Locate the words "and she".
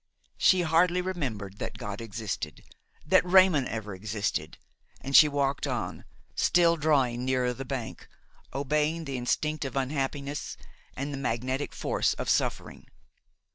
4.99-5.27